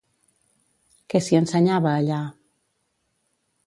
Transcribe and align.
Què 1.13 1.23
s'hi 1.27 1.39
ensenyava 1.41 1.95
allà? 2.01 2.23